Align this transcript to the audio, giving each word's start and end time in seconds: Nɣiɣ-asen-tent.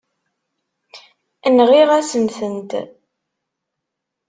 Nɣiɣ-asen-tent. 1.57 2.71